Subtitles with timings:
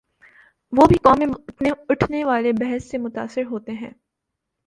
[0.73, 1.19] وہ بھی قوم
[1.61, 3.91] میں اٹھنے والی بحث سے متاثر ہوتے ہیں۔